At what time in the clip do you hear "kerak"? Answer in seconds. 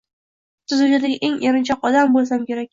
2.51-2.69